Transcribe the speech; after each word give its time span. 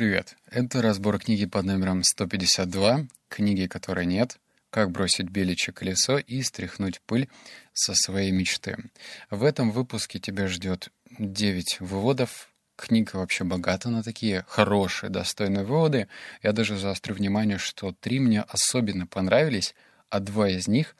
Привет! 0.00 0.34
Это 0.50 0.80
разбор 0.80 1.18
книги 1.18 1.44
под 1.44 1.66
номером 1.66 2.04
152, 2.04 3.06
книги 3.28 3.66
которой 3.66 4.06
нет, 4.06 4.38
как 4.70 4.90
бросить 4.90 5.28
беличье 5.28 5.74
колесо 5.74 6.16
и 6.16 6.40
стряхнуть 6.40 7.02
пыль 7.02 7.28
со 7.74 7.92
своей 7.94 8.30
мечты. 8.30 8.78
В 9.28 9.44
этом 9.44 9.70
выпуске 9.70 10.18
тебя 10.18 10.48
ждет 10.48 10.88
9 11.18 11.80
выводов. 11.80 12.48
Книга 12.76 13.16
вообще 13.16 13.44
богата 13.44 13.90
на 13.90 14.02
такие 14.02 14.46
хорошие, 14.48 15.10
достойные 15.10 15.66
выводы. 15.66 16.08
Я 16.42 16.52
даже 16.52 16.78
заострю 16.78 17.14
внимание, 17.14 17.58
что 17.58 17.92
три 17.92 18.20
мне 18.20 18.40
особенно 18.40 19.06
понравились, 19.06 19.74
а 20.08 20.20
два 20.20 20.48
из 20.48 20.66
них 20.66 20.96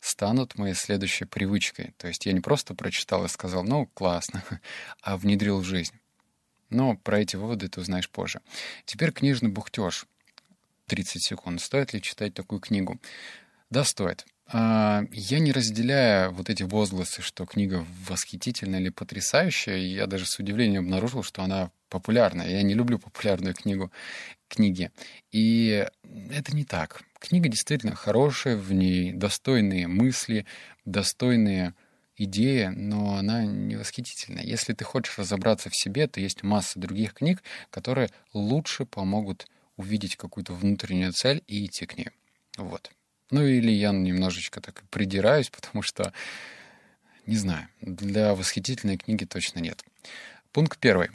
станут 0.00 0.58
моей 0.58 0.74
следующей 0.74 1.24
привычкой. 1.24 1.94
То 1.98 2.08
есть 2.08 2.26
я 2.26 2.32
не 2.32 2.40
просто 2.40 2.74
прочитал 2.74 3.24
и 3.24 3.28
сказал, 3.28 3.62
ну, 3.62 3.86
классно, 3.94 4.42
а 5.02 5.16
внедрил 5.16 5.60
в 5.60 5.64
жизнь. 5.64 5.99
Но 6.70 6.96
про 6.96 7.20
эти 7.20 7.36
выводы 7.36 7.68
ты 7.68 7.80
узнаешь 7.80 8.08
позже. 8.08 8.40
Теперь 8.84 9.12
книжный 9.12 9.50
бухтеж. 9.50 10.06
30 10.86 11.22
секунд. 11.22 11.60
Стоит 11.60 11.92
ли 11.92 12.02
читать 12.02 12.34
такую 12.34 12.60
книгу? 12.60 13.00
Да, 13.70 13.84
стоит. 13.84 14.26
А, 14.52 15.04
я 15.12 15.38
не 15.38 15.52
разделяю 15.52 16.32
вот 16.32 16.50
эти 16.50 16.64
возгласы, 16.64 17.22
что 17.22 17.46
книга 17.46 17.86
восхитительная 18.08 18.80
или 18.80 18.88
потрясающая. 18.88 19.76
Я 19.76 20.06
даже 20.06 20.26
с 20.26 20.38
удивлением 20.38 20.82
обнаружил, 20.82 21.22
что 21.22 21.42
она 21.42 21.70
популярная. 21.88 22.48
Я 22.48 22.62
не 22.62 22.74
люблю 22.74 22.98
популярную 22.98 23.54
книгу, 23.54 23.92
книги. 24.48 24.90
И 25.30 25.86
это 26.30 26.54
не 26.56 26.64
так. 26.64 27.02
Книга 27.20 27.48
действительно 27.48 27.94
хорошая, 27.94 28.56
в 28.56 28.72
ней 28.72 29.12
достойные 29.12 29.86
мысли, 29.86 30.46
достойные 30.84 31.74
идея, 32.24 32.70
но 32.70 33.16
она 33.16 33.44
не 33.44 33.76
восхитительная. 33.76 34.44
Если 34.44 34.72
ты 34.74 34.84
хочешь 34.84 35.18
разобраться 35.18 35.70
в 35.70 35.76
себе, 35.76 36.06
то 36.06 36.20
есть 36.20 36.42
масса 36.42 36.78
других 36.78 37.14
книг, 37.14 37.42
которые 37.70 38.10
лучше 38.34 38.84
помогут 38.84 39.46
увидеть 39.76 40.16
какую-то 40.16 40.52
внутреннюю 40.52 41.12
цель 41.12 41.42
и 41.46 41.64
идти 41.64 41.86
к 41.86 41.96
ней. 41.96 42.10
Вот. 42.56 42.90
Ну 43.30 43.46
или 43.46 43.70
я 43.70 43.92
немножечко 43.92 44.60
так 44.60 44.82
придираюсь, 44.90 45.50
потому 45.56 45.82
что, 45.82 46.12
не 47.26 47.36
знаю, 47.36 47.68
для 47.80 48.34
восхитительной 48.34 48.98
книги 48.98 49.24
точно 49.24 49.60
нет. 49.60 49.82
Пункт 50.52 50.78
первый. 50.78 51.10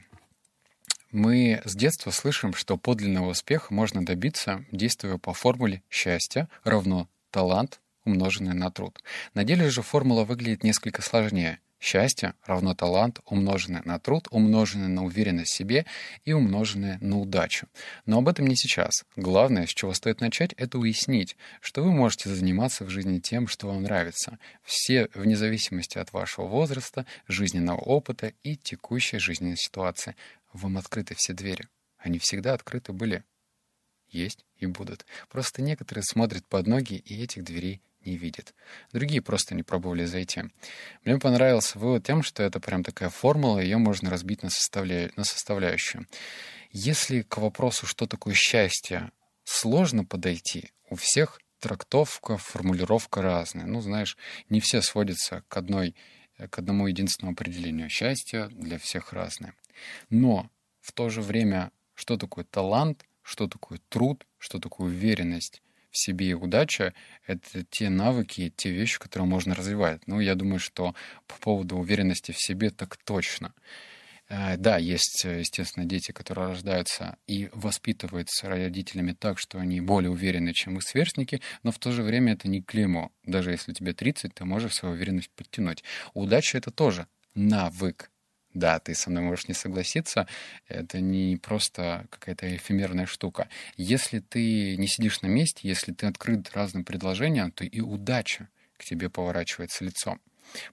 Мы 1.12 1.62
с 1.64 1.76
детства 1.76 2.12
слышим, 2.12 2.54
что 2.54 2.78
подлинного 2.78 3.30
успеха 3.30 3.74
можно 3.74 4.06
добиться, 4.06 4.66
действуя 4.72 5.18
по 5.18 5.34
формуле 5.34 5.82
«счастье 5.90 6.50
равно 6.64 7.08
талант 7.32 7.80
умноженное 8.06 8.54
на 8.54 8.72
труд. 8.72 9.02
На 9.34 9.44
деле 9.44 9.70
же 9.70 9.82
формула 9.82 10.24
выглядит 10.24 10.64
несколько 10.64 11.02
сложнее. 11.02 11.60
Счастье 11.80 12.34
равно 12.46 12.74
талант, 12.74 13.20
умноженное 13.26 13.84
на 13.86 14.00
труд, 14.00 14.28
умноженное 14.32 14.88
на 14.88 15.04
уверенность 15.04 15.52
в 15.52 15.56
себе 15.56 15.86
и 16.24 16.34
умноженное 16.34 16.98
на 17.02 17.20
удачу. 17.20 17.68
Но 18.06 18.18
об 18.18 18.28
этом 18.28 18.48
не 18.48 18.56
сейчас. 18.56 19.04
Главное, 19.16 19.68
с 19.68 19.70
чего 19.70 19.94
стоит 19.94 20.22
начать, 20.22 20.54
это 20.54 20.80
уяснить, 20.80 21.36
что 21.62 21.84
вы 21.84 21.92
можете 21.92 22.34
заниматься 22.34 22.86
в 22.86 22.90
жизни 22.90 23.20
тем, 23.20 23.48
что 23.48 23.68
вам 23.68 23.84
нравится. 23.84 24.40
Все 24.64 25.10
вне 25.14 25.36
зависимости 25.36 25.98
от 25.98 26.12
вашего 26.14 26.48
возраста, 26.48 27.06
жизненного 27.28 27.82
опыта 27.82 28.34
и 28.42 28.56
текущей 28.56 29.20
жизненной 29.20 29.58
ситуации. 29.58 30.16
Вам 30.54 30.78
открыты 30.78 31.14
все 31.16 31.34
двери. 31.34 31.68
Они 31.98 32.18
всегда 32.18 32.54
открыты 32.54 32.94
были. 32.94 33.24
Есть 34.10 34.46
и 34.58 34.66
будут. 34.66 35.06
Просто 35.30 35.62
некоторые 35.62 36.04
смотрят 36.04 36.46
под 36.48 36.68
ноги, 36.68 36.96
и 36.96 37.22
этих 37.22 37.44
дверей 37.44 37.82
не 38.06 38.18
видит. 38.18 38.54
Другие 38.92 39.22
просто 39.22 39.56
не 39.56 39.64
пробовали 39.64 40.06
зайти. 40.06 40.44
Мне 41.04 41.18
понравился 41.18 41.80
вывод 41.80 42.06
тем, 42.06 42.24
что 42.24 42.44
это 42.44 42.60
прям 42.60 42.84
такая 42.84 43.10
формула, 43.10 43.60
ее 43.60 43.78
можно 43.78 44.10
разбить 44.10 44.44
на, 44.44 44.50
составля... 44.50 45.12
на 45.16 45.24
составляющую. 45.24 46.08
Если 46.72 47.22
к 47.22 47.38
вопросу, 47.38 47.86
что 47.86 48.06
такое 48.06 48.34
счастье, 48.34 49.12
сложно 49.44 50.04
подойти, 50.06 50.72
у 50.90 50.96
всех 50.96 51.40
трактовка, 51.60 52.38
формулировка 52.38 53.22
разная. 53.22 53.66
Ну, 53.66 53.82
знаешь, 53.82 54.18
не 54.50 54.60
все 54.60 54.82
сводятся 54.82 55.44
к 55.48 55.58
одной, 55.58 55.96
к 56.38 56.60
одному 56.60 56.88
единственному 56.88 57.34
определению. 57.34 57.90
Счастье 57.90 58.50
для 58.50 58.78
всех 58.78 59.14
разное. 59.14 59.56
Но 60.10 60.50
в 60.82 60.92
то 60.92 61.10
же 61.10 61.22
время, 61.22 61.72
что 61.96 62.18
такое 62.18 62.46
талант, 62.46 63.06
что 63.24 63.48
такое 63.48 63.80
труд, 63.90 64.26
что 64.38 64.60
такое 64.60 64.88
уверенность, 64.90 65.64
в 65.96 66.06
себе 66.06 66.28
и 66.28 66.34
удача— 66.34 66.94
это 67.28 67.64
те 67.64 67.90
навыки, 67.90 68.54
те 68.56 68.70
вещи, 68.70 69.00
которые 69.00 69.28
можно 69.28 69.56
развивать. 69.56 70.06
Ну, 70.08 70.20
я 70.20 70.36
думаю, 70.36 70.60
что 70.60 70.94
по 71.26 71.36
поводу 71.36 71.78
уверенности 71.78 72.34
в 72.34 72.38
себе 72.38 72.70
так 72.70 72.98
точно. 72.98 73.54
Э, 74.28 74.58
да, 74.58 74.78
есть, 74.78 75.24
естественно, 75.24 75.86
дети, 75.86 76.12
которые 76.12 76.50
рождаются 76.50 77.18
и 77.28 77.50
воспитываются 77.54 78.50
родителями 78.50 79.14
так, 79.14 79.40
что 79.40 79.58
они 79.58 79.80
более 79.80 80.12
уверены, 80.12 80.54
чем 80.54 80.78
их 80.78 80.84
сверстники, 80.84 81.42
но 81.64 81.72
в 81.72 81.80
то 81.80 81.92
же 81.92 82.04
время 82.04 82.34
это 82.34 82.50
не 82.50 82.62
клеймо. 82.62 83.12
Даже 83.24 83.52
если 83.52 83.72
тебе 83.72 83.94
30, 83.94 84.34
ты 84.34 84.46
можешь 84.46 84.74
свою 84.74 84.96
уверенность 84.96 85.32
подтянуть. 85.32 85.84
Удача— 86.14 86.58
это 86.60 86.72
тоже 86.72 87.08
навык. 87.36 88.12
Да, 88.56 88.80
ты 88.80 88.96
со 88.96 89.10
мной 89.10 89.22
можешь 89.22 89.50
не 89.50 89.54
согласиться, 89.54 90.28
это 90.70 91.02
не 91.02 91.36
просто 91.36 92.08
какая-то 92.10 92.56
эфемерная 92.56 93.06
штука. 93.06 93.50
Если 93.76 94.20
ты 94.20 94.78
не 94.78 94.88
сидишь 94.88 95.22
на 95.22 95.28
месте, 95.28 95.68
если 95.68 95.92
ты 95.92 96.08
открыт 96.08 96.50
разным 96.54 96.86
предложениям, 96.86 97.52
то 97.52 97.66
и 97.66 97.82
удача 97.82 98.48
к 98.78 98.86
тебе 98.86 99.10
поворачивается 99.10 99.84
лицом. 99.84 100.22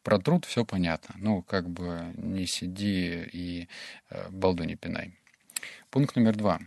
Про 0.05 0.19
труд 0.19 0.45
все 0.45 0.65
понятно. 0.65 1.17
Ну, 1.19 1.43
как 1.43 1.69
бы 1.69 2.13
не 2.17 2.47
сиди 2.47 3.29
и 3.33 3.69
э, 4.11 4.29
балду 4.31 4.63
не 4.63 4.77
пинай. 4.77 5.19
Пункт 5.91 6.15
номер 6.15 6.37
два. 6.37 6.61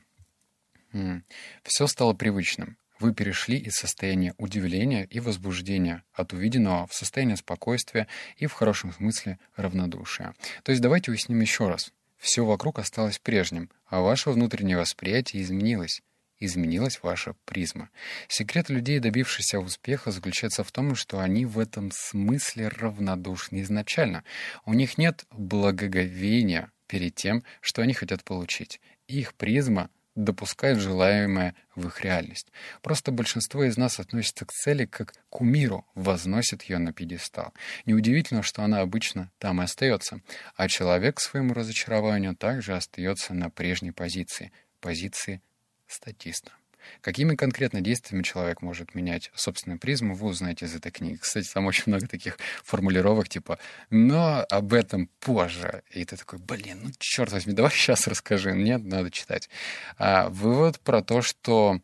Все 1.63 1.87
стало 1.87 2.13
привычным. 2.13 2.77
Вы 2.99 3.13
перешли 3.13 3.57
из 3.57 3.75
состояния 3.75 4.33
удивления 4.37 5.03
и 5.03 5.19
возбуждения 5.19 6.03
от 6.13 6.31
увиденного 6.31 6.87
в 6.87 6.93
состояние 6.93 7.35
спокойствия 7.35 8.07
и 8.37 8.45
в 8.45 8.53
хорошем 8.53 8.93
смысле 8.93 9.37
равнодушия. 9.55 10.33
То 10.63 10.71
есть 10.71 10.81
давайте 10.81 11.11
уясним 11.11 11.41
еще 11.41 11.67
раз. 11.67 11.91
Все 12.17 12.45
вокруг 12.45 12.79
осталось 12.79 13.19
прежним, 13.19 13.69
а 13.85 14.01
ваше 14.01 14.29
внутреннее 14.29 14.77
восприятие 14.77 15.43
изменилось. 15.43 16.01
Изменилась 16.39 17.01
ваша 17.01 17.33
призма. 17.45 17.89
Секрет 18.27 18.69
людей, 18.69 18.99
добившихся 18.99 19.59
успеха, 19.59 20.11
заключается 20.11 20.63
в 20.63 20.71
том, 20.71 20.95
что 20.95 21.19
они 21.19 21.45
в 21.45 21.59
этом 21.59 21.91
смысле 21.91 22.67
равнодушны 22.69 23.61
изначально. 23.61 24.23
У 24.65 24.73
них 24.73 24.97
нет 24.97 25.25
благоговения 25.31 26.71
перед 26.87 27.15
тем, 27.15 27.43
что 27.61 27.81
они 27.81 27.93
хотят 27.93 28.23
получить. 28.23 28.81
Их 29.07 29.33
призма 29.33 29.89
допускают 30.15 30.79
желаемое 30.79 31.55
в 31.75 31.87
их 31.87 32.01
реальность. 32.01 32.51
Просто 32.81 33.11
большинство 33.11 33.63
из 33.63 33.77
нас 33.77 33.99
относится 33.99 34.45
к 34.45 34.51
цели 34.51 34.85
как 34.85 35.13
к 35.13 35.17
кумиру, 35.29 35.85
возносит 35.93 36.63
ее 36.63 36.77
на 36.77 36.93
пьедестал. 36.93 37.53
Неудивительно, 37.85 38.41
что 38.41 38.63
она 38.63 38.81
обычно 38.81 39.31
там 39.37 39.61
и 39.61 39.65
остается, 39.65 40.21
а 40.55 40.67
человек 40.67 41.17
к 41.17 41.21
своему 41.21 41.53
разочарованию 41.53 42.35
также 42.35 42.75
остается 42.75 43.33
на 43.33 43.49
прежней 43.49 43.91
позиции, 43.91 44.51
позиции 44.79 45.41
статиста. 45.87 46.51
Какими 47.01 47.35
конкретно 47.35 47.81
действиями 47.81 48.23
человек 48.23 48.61
может 48.61 48.95
менять 48.95 49.31
собственную 49.35 49.79
призму, 49.79 50.15
вы 50.15 50.27
узнаете 50.27 50.65
из 50.65 50.75
этой 50.75 50.91
книги. 50.91 51.15
Кстати, 51.15 51.51
там 51.51 51.65
очень 51.65 51.83
много 51.87 52.07
таких 52.07 52.37
формулировок, 52.63 53.29
типа 53.29 53.59
«но 53.89 54.45
об 54.49 54.73
этом 54.73 55.07
позже». 55.19 55.83
И 55.91 56.03
ты 56.05 56.17
такой, 56.17 56.39
блин, 56.39 56.79
ну 56.83 56.91
черт 56.97 57.31
возьми, 57.31 57.53
давай 57.53 57.71
сейчас 57.73 58.07
расскажи. 58.07 58.53
Нет, 58.53 58.83
надо 58.83 59.11
читать. 59.11 59.49
А, 59.97 60.29
вывод 60.29 60.79
про 60.79 61.01
то, 61.01 61.21
что 61.21 61.79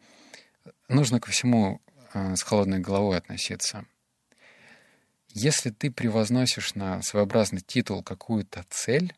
нужно 0.88 1.20
ко 1.20 1.32
всему 1.32 1.82
а, 2.14 2.36
с 2.36 2.44
холодной 2.44 2.80
головой 2.80 3.18
относиться. 3.18 3.86
Если 5.34 5.70
ты 5.70 5.92
превозносишь 5.92 6.76
на 6.76 7.02
своеобразный 7.02 7.62
титул 7.62 8.04
какую-то 8.04 8.66
цель, 8.70 9.14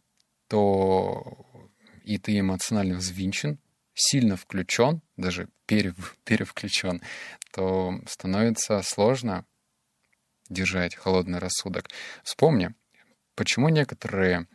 то 0.48 1.46
и 2.04 2.18
ты 2.18 2.38
эмоционально 2.38 2.98
взвинчен, 2.98 3.58
сильно 3.94 4.36
включен, 4.36 5.02
даже 5.18 5.50
перев, 5.66 6.18
перевключен, 6.24 7.02
то 7.52 8.00
становится 8.08 8.82
сложно 8.82 9.46
держать 10.50 10.96
холодный 10.96 11.40
рассудок. 11.40 11.90
Вспомни, 12.24 12.74
почему 13.36 13.70
некоторые 13.70 14.48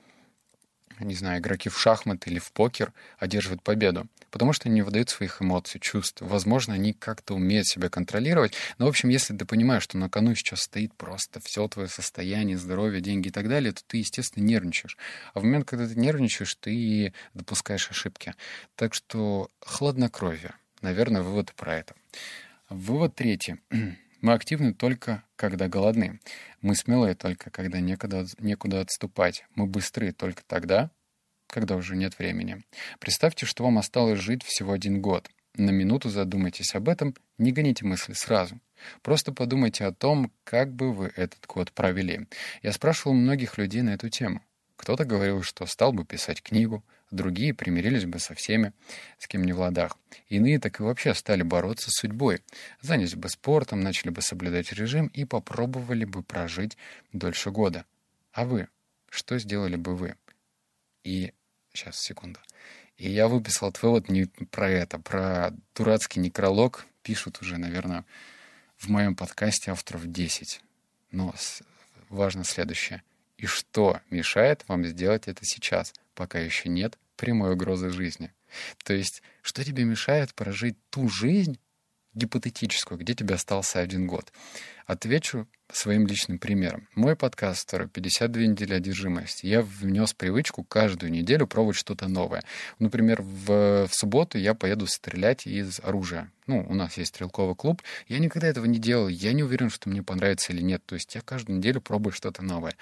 не 1.04 1.14
знаю, 1.14 1.40
игроки 1.40 1.68
в 1.68 1.78
шахматы 1.78 2.30
или 2.30 2.38
в 2.38 2.52
покер 2.52 2.92
одерживают 3.18 3.62
победу. 3.62 4.06
Потому 4.30 4.52
что 4.52 4.68
они 4.68 4.76
не 4.76 4.82
выдают 4.82 5.08
своих 5.08 5.40
эмоций, 5.40 5.80
чувств. 5.80 6.20
Возможно, 6.20 6.74
они 6.74 6.92
как-то 6.92 7.34
умеют 7.34 7.66
себя 7.66 7.88
контролировать. 7.88 8.54
Но, 8.76 8.86
в 8.86 8.88
общем, 8.88 9.08
если 9.08 9.36
ты 9.36 9.44
понимаешь, 9.44 9.82
что 9.82 9.96
на 9.96 10.10
кону 10.10 10.34
сейчас 10.34 10.62
стоит 10.62 10.92
просто 10.94 11.40
все 11.40 11.66
твое 11.68 11.88
состояние, 11.88 12.58
здоровье, 12.58 13.00
деньги 13.00 13.28
и 13.28 13.30
так 13.30 13.48
далее, 13.48 13.72
то 13.72 13.80
ты, 13.86 13.98
естественно, 13.98 14.44
нервничаешь. 14.44 14.98
А 15.32 15.40
в 15.40 15.44
момент, 15.44 15.66
когда 15.66 15.88
ты 15.88 15.94
нервничаешь, 15.94 16.54
ты 16.56 17.14
допускаешь 17.34 17.90
ошибки. 17.90 18.34
Так 18.76 18.94
что 18.94 19.50
хладнокровие. 19.60 20.54
Наверное, 20.82 21.22
вывод 21.22 21.52
про 21.54 21.76
это. 21.76 21.94
Вывод 22.68 23.14
третий. 23.14 23.56
Мы 24.20 24.32
активны 24.32 24.74
только, 24.74 25.22
когда 25.36 25.68
голодны. 25.68 26.20
Мы 26.60 26.74
смелые 26.74 27.14
только, 27.14 27.50
когда 27.50 27.80
некуда, 27.80 28.26
некуда 28.38 28.80
отступать. 28.80 29.44
Мы 29.54 29.66
быстры 29.66 30.12
только 30.12 30.42
тогда, 30.44 30.90
когда 31.46 31.76
уже 31.76 31.96
нет 31.96 32.18
времени. 32.18 32.64
Представьте, 32.98 33.46
что 33.46 33.64
вам 33.64 33.78
осталось 33.78 34.18
жить 34.18 34.42
всего 34.42 34.72
один 34.72 35.00
год. 35.00 35.30
На 35.54 35.70
минуту 35.70 36.08
задумайтесь 36.08 36.74
об 36.74 36.88
этом, 36.88 37.14
не 37.36 37.52
гоните 37.52 37.84
мысли 37.84 38.12
сразу. 38.12 38.60
Просто 39.02 39.32
подумайте 39.32 39.84
о 39.84 39.92
том, 39.92 40.32
как 40.44 40.72
бы 40.72 40.92
вы 40.92 41.12
этот 41.16 41.44
год 41.46 41.72
провели. 41.72 42.26
Я 42.62 42.72
спрашивал 42.72 43.14
многих 43.14 43.58
людей 43.58 43.82
на 43.82 43.90
эту 43.90 44.08
тему. 44.08 44.42
Кто-то 44.76 45.04
говорил, 45.04 45.42
что 45.42 45.66
стал 45.66 45.92
бы 45.92 46.04
писать 46.04 46.42
книгу, 46.42 46.84
другие 47.10 47.54
примирились 47.54 48.04
бы 48.04 48.18
со 48.18 48.34
всеми, 48.34 48.72
с 49.18 49.26
кем 49.26 49.44
не 49.44 49.52
в 49.52 49.60
ладах. 49.60 49.96
Иные 50.28 50.58
так 50.58 50.80
и 50.80 50.82
вообще 50.82 51.14
стали 51.14 51.42
бороться 51.42 51.90
с 51.90 51.94
судьбой, 51.94 52.42
занялись 52.80 53.14
бы 53.14 53.28
спортом, 53.28 53.80
начали 53.80 54.10
бы 54.10 54.22
соблюдать 54.22 54.72
режим 54.72 55.06
и 55.08 55.24
попробовали 55.24 56.04
бы 56.04 56.22
прожить 56.22 56.76
дольше 57.12 57.50
года. 57.50 57.84
А 58.32 58.44
вы? 58.44 58.68
Что 59.08 59.38
сделали 59.38 59.76
бы 59.76 59.96
вы? 59.96 60.16
И... 61.04 61.32
Сейчас, 61.72 62.00
секунду. 62.00 62.40
И 62.96 63.08
я 63.08 63.28
выписал 63.28 63.68
этот 63.68 63.82
вывод 63.82 64.08
не 64.08 64.24
про 64.50 64.68
это, 64.68 64.98
про 64.98 65.54
дурацкий 65.74 66.18
некролог. 66.18 66.86
Пишут 67.02 67.40
уже, 67.40 67.56
наверное, 67.56 68.04
в 68.76 68.88
моем 68.88 69.14
подкасте 69.14 69.70
авторов 69.70 70.10
10. 70.10 70.60
Но 71.12 71.32
важно 72.08 72.44
следующее. 72.44 73.02
И 73.36 73.46
что 73.46 74.00
мешает 74.10 74.64
вам 74.66 74.84
сделать 74.84 75.28
это 75.28 75.44
сейчас, 75.44 75.94
пока 76.18 76.40
еще 76.40 76.68
нет 76.68 76.98
прямой 77.14 77.52
угрозы 77.52 77.90
жизни? 77.90 78.32
То 78.84 78.92
есть, 78.92 79.22
что 79.40 79.64
тебе 79.64 79.84
мешает 79.84 80.34
прожить 80.34 80.76
ту 80.90 81.08
жизнь, 81.08 81.60
гипотетическую, 82.14 82.98
где 82.98 83.14
тебе 83.14 83.36
остался 83.36 83.78
один 83.78 84.08
год? 84.08 84.32
Отвечу 84.84 85.46
своим 85.70 86.08
личным 86.08 86.40
примером. 86.40 86.88
Мой 86.96 87.14
подкаст, 87.14 87.66
который 87.66 87.86
«52 87.86 88.46
недели 88.46 88.74
одержимости», 88.74 89.46
я 89.46 89.62
внес 89.62 90.12
привычку 90.12 90.64
каждую 90.64 91.12
неделю 91.12 91.46
пробовать 91.46 91.76
что-то 91.76 92.08
новое. 92.08 92.42
Например, 92.80 93.22
в, 93.22 93.86
в 93.86 93.90
субботу 93.92 94.36
я 94.36 94.54
поеду 94.54 94.88
стрелять 94.88 95.46
из 95.46 95.78
оружия. 95.78 96.32
Ну, 96.48 96.66
у 96.68 96.74
нас 96.74 96.96
есть 96.96 97.14
стрелковый 97.14 97.54
клуб. 97.54 97.80
Я 98.08 98.18
никогда 98.18 98.48
этого 98.48 98.64
не 98.64 98.80
делал. 98.80 99.06
Я 99.06 99.32
не 99.34 99.44
уверен, 99.44 99.70
что 99.70 99.88
мне 99.88 100.02
понравится 100.02 100.52
или 100.52 100.62
нет. 100.62 100.82
То 100.84 100.96
есть 100.96 101.14
я 101.14 101.20
каждую 101.20 101.58
неделю 101.58 101.80
пробую 101.80 102.12
что-то 102.12 102.42
новое. 102.42 102.74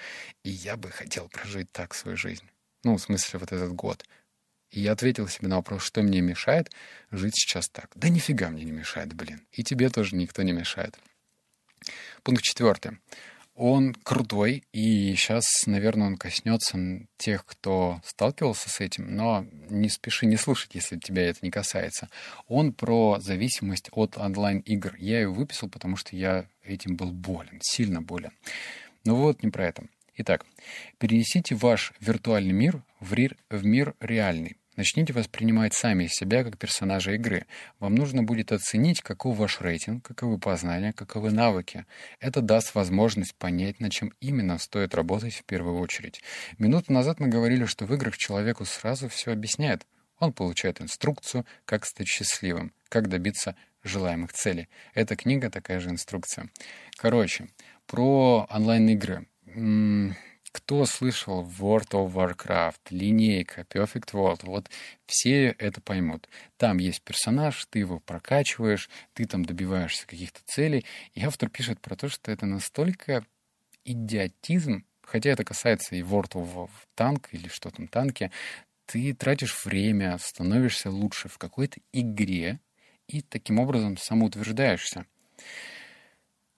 И 0.43 0.49
я 0.49 0.75
бы 0.75 0.89
хотел 0.89 1.27
прожить 1.29 1.71
так 1.71 1.93
свою 1.93 2.17
жизнь. 2.17 2.45
Ну, 2.83 2.97
в 2.97 3.01
смысле, 3.01 3.39
вот 3.39 3.51
этот 3.51 3.73
год. 3.73 4.05
И 4.71 4.81
я 4.81 4.91
ответил 4.91 5.27
себе 5.27 5.47
на 5.47 5.57
вопрос, 5.57 5.83
что 5.83 6.01
мне 6.01 6.21
мешает 6.21 6.71
жить 7.11 7.35
сейчас 7.35 7.69
так. 7.69 7.91
Да 7.95 8.09
нифига 8.09 8.49
мне 8.49 8.63
не 8.63 8.71
мешает, 8.71 9.13
блин. 9.13 9.45
И 9.51 9.63
тебе 9.63 9.89
тоже 9.89 10.15
никто 10.15 10.43
не 10.43 10.51
мешает. 10.51 10.97
Пункт 12.23 12.43
четвертый. 12.43 12.97
Он 13.55 13.95
крутой, 13.95 14.65
и 14.71 15.15
сейчас, 15.15 15.45
наверное, 15.65 16.05
он 16.07 16.17
коснется 16.17 16.77
тех, 17.17 17.43
кто 17.43 17.99
сталкивался 18.05 18.69
с 18.69 18.79
этим, 18.81 19.15
но 19.15 19.47
не 19.69 19.89
спеши 19.89 20.27
не 20.27 20.37
слушать, 20.37 20.75
если 20.75 20.99
тебя 20.99 21.27
это 21.27 21.39
не 21.41 21.49
касается. 21.49 22.09
Он 22.47 22.71
про 22.71 23.17
зависимость 23.19 23.89
от 23.93 24.15
онлайн-игр. 24.15 24.95
Я 24.99 25.21
его 25.21 25.33
выписал, 25.33 25.69
потому 25.69 25.95
что 25.95 26.15
я 26.15 26.47
этим 26.63 26.97
был 26.97 27.11
болен, 27.11 27.59
сильно 27.63 27.99
болен. 27.99 28.31
Но 29.05 29.15
вот 29.15 29.41
не 29.41 29.49
про 29.49 29.65
это. 29.65 29.87
Итак, 30.19 30.47
перенесите 30.97 31.53
ваш 31.53 31.93
виртуальный 31.99 32.51
мир 32.51 32.81
в, 32.99 33.13
ри- 33.13 33.37
в 33.51 33.63
мир 33.63 33.93
реальный. 33.99 34.57
Начните 34.75 35.13
воспринимать 35.13 35.75
сами 35.75 36.07
себя 36.07 36.43
как 36.43 36.57
персонажа 36.57 37.11
игры. 37.13 37.45
Вам 37.79 37.93
нужно 37.93 38.23
будет 38.23 38.51
оценить, 38.51 39.01
каков 39.01 39.37
ваш 39.37 39.61
рейтинг, 39.61 40.03
каковы 40.03 40.39
познания, 40.39 40.91
каковы 40.91 41.31
навыки. 41.31 41.85
Это 42.19 42.41
даст 42.41 42.73
возможность 42.73 43.35
понять, 43.35 43.79
над 43.79 43.91
чем 43.91 44.11
именно 44.19 44.57
стоит 44.57 44.95
работать 44.95 45.35
в 45.35 45.43
первую 45.43 45.79
очередь. 45.79 46.21
Минуту 46.57 46.93
назад 46.93 47.19
мы 47.19 47.27
говорили, 47.27 47.65
что 47.65 47.85
в 47.85 47.93
играх 47.93 48.17
человеку 48.17 48.65
сразу 48.65 49.09
все 49.09 49.31
объясняет. 49.33 49.85
Он 50.17 50.33
получает 50.33 50.81
инструкцию, 50.81 51.45
как 51.65 51.85
стать 51.85 52.07
счастливым, 52.07 52.73
как 52.89 53.07
добиться 53.07 53.55
желаемых 53.83 54.33
целей. 54.33 54.67
Эта 54.95 55.15
книга 55.15 55.51
такая 55.51 55.79
же 55.79 55.89
инструкция. 55.89 56.49
Короче, 56.97 57.49
про 57.85 58.47
онлайн-игры. 58.49 59.27
Кто 60.51 60.85
слышал 60.85 61.43
World 61.43 61.89
of 61.91 62.13
Warcraft, 62.13 62.77
линейка, 62.91 63.61
Perfect 63.61 64.11
World, 64.13 64.41
вот 64.43 64.69
все 65.07 65.55
это 65.57 65.81
поймут. 65.81 66.29
Там 66.57 66.77
есть 66.77 67.01
персонаж, 67.01 67.65
ты 67.69 67.79
его 67.79 67.99
прокачиваешь, 67.99 68.87
ты 69.13 69.25
там 69.25 69.43
добиваешься 69.43 70.05
каких-то 70.05 70.41
целей. 70.45 70.85
И 71.15 71.23
автор 71.23 71.49
пишет 71.49 71.79
про 71.81 71.95
то, 71.95 72.07
что 72.07 72.31
это 72.31 72.45
настолько 72.45 73.25
идиотизм, 73.83 74.85
хотя 75.01 75.31
это 75.31 75.43
касается 75.43 75.95
и 75.95 76.01
World 76.01 76.33
of 76.33 76.69
Tank 76.95 77.27
или 77.31 77.47
что 77.47 77.71
там, 77.71 77.87
танки, 77.87 78.31
ты 78.85 79.13
тратишь 79.13 79.65
время, 79.65 80.17
становишься 80.19 80.91
лучше 80.91 81.29
в 81.29 81.39
какой-то 81.39 81.79
игре 81.93 82.59
и 83.07 83.21
таким 83.21 83.59
образом 83.59 83.97
самоутверждаешься 83.97 85.05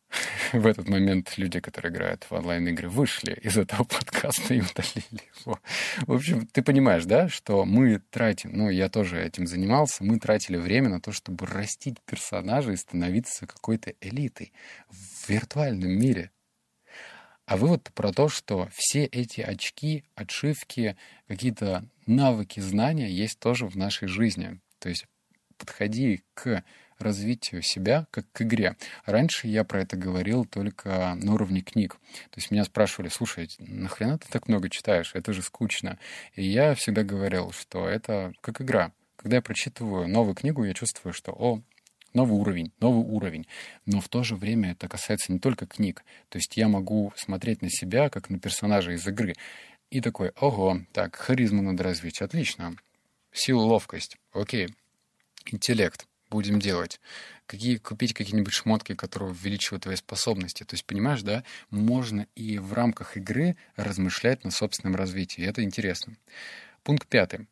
в 0.53 0.65
этот 0.65 0.87
момент 0.87 1.37
люди, 1.37 1.59
которые 1.59 1.91
играют 1.91 2.23
в 2.23 2.31
онлайн-игры, 2.31 2.89
вышли 2.89 3.33
из 3.41 3.57
этого 3.57 3.83
подкаста 3.83 4.53
и 4.53 4.61
удалили 4.61 5.23
его. 5.45 5.59
В 6.01 6.13
общем, 6.13 6.47
ты 6.47 6.61
понимаешь, 6.61 7.05
да, 7.05 7.29
что 7.29 7.65
мы 7.65 8.01
тратим, 8.09 8.51
ну, 8.53 8.69
я 8.69 8.89
тоже 8.89 9.21
этим 9.21 9.47
занимался, 9.47 10.03
мы 10.03 10.19
тратили 10.19 10.57
время 10.57 10.89
на 10.89 11.01
то, 11.01 11.11
чтобы 11.11 11.45
растить 11.45 11.97
персонажа 12.05 12.71
и 12.71 12.77
становиться 12.77 13.45
какой-то 13.45 13.93
элитой 14.01 14.51
в 14.89 15.29
виртуальном 15.29 15.91
мире. 15.91 16.31
А 17.45 17.57
вывод 17.57 17.89
про 17.95 18.11
то, 18.11 18.29
что 18.29 18.69
все 18.71 19.05
эти 19.05 19.41
очки, 19.41 20.03
отшивки, 20.13 20.95
какие-то 21.27 21.83
навыки, 22.05 22.59
знания 22.59 23.09
есть 23.09 23.39
тоже 23.39 23.65
в 23.65 23.75
нашей 23.75 24.07
жизни. 24.07 24.59
То 24.77 24.89
есть 24.89 25.07
подходи 25.57 26.21
к 26.35 26.63
развитию 27.01 27.61
себя 27.61 28.07
как 28.11 28.25
к 28.31 28.41
игре. 28.41 28.75
Раньше 29.05 29.47
я 29.47 29.63
про 29.63 29.81
это 29.81 29.97
говорил 29.97 30.45
только 30.45 31.15
на 31.15 31.33
уровне 31.33 31.61
книг. 31.61 31.93
То 32.29 32.37
есть 32.37 32.51
меня 32.51 32.63
спрашивали, 32.63 33.09
слушай, 33.09 33.49
нахрена 33.59 34.17
ты 34.17 34.27
так 34.29 34.47
много 34.47 34.69
читаешь? 34.69 35.11
Это 35.13 35.33
же 35.33 35.41
скучно. 35.41 35.97
И 36.35 36.43
я 36.43 36.75
всегда 36.75 37.03
говорил, 37.03 37.51
что 37.51 37.87
это 37.87 38.33
как 38.41 38.61
игра. 38.61 38.91
Когда 39.15 39.37
я 39.37 39.41
прочитываю 39.41 40.07
новую 40.07 40.35
книгу, 40.35 40.63
я 40.63 40.73
чувствую, 40.73 41.13
что, 41.13 41.33
о, 41.33 41.61
новый 42.13 42.39
уровень, 42.39 42.71
новый 42.79 43.05
уровень. 43.05 43.47
Но 43.85 44.01
в 44.01 44.09
то 44.09 44.23
же 44.23 44.35
время 44.35 44.71
это 44.71 44.87
касается 44.87 45.31
не 45.31 45.39
только 45.39 45.65
книг. 45.65 46.03
То 46.29 46.37
есть 46.37 46.57
я 46.57 46.67
могу 46.67 47.13
смотреть 47.15 47.61
на 47.61 47.69
себя, 47.69 48.09
как 48.09 48.29
на 48.29 48.39
персонажа 48.39 48.93
из 48.93 49.05
игры. 49.07 49.35
И 49.89 50.01
такой, 50.01 50.31
ого, 50.39 50.81
так, 50.93 51.15
харизму 51.15 51.61
надо 51.61 51.83
развить, 51.83 52.21
отлично. 52.21 52.75
Сила, 53.31 53.61
ловкость, 53.61 54.17
окей. 54.31 54.69
Интеллект, 55.45 56.07
будем 56.29 56.59
делать? 56.59 56.99
Какие, 57.45 57.77
купить 57.77 58.13
какие-нибудь 58.13 58.53
шмотки, 58.53 58.95
которые 58.95 59.31
увеличивают 59.31 59.83
твои 59.83 59.95
способности. 59.95 60.63
То 60.63 60.75
есть, 60.75 60.85
понимаешь, 60.85 61.21
да, 61.21 61.43
можно 61.69 62.27
и 62.35 62.59
в 62.59 62.73
рамках 62.73 63.17
игры 63.17 63.57
размышлять 63.75 64.43
на 64.43 64.51
собственном 64.51 64.95
развитии. 64.95 65.43
Это 65.43 65.63
интересно. 65.63 66.15
Пункт 66.83 67.07
пятый. 67.07 67.47